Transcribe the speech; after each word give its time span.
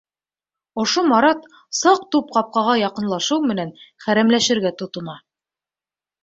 —Ошо 0.83 1.01
Марат 1.11 1.43
саҡ 1.79 2.01
туп 2.15 2.33
ҡапҡаға 2.37 2.73
яҡынлашыу 2.85 3.45
менән 3.53 3.75
хәрәмләшергә 4.07 4.73
тотона... 4.83 5.17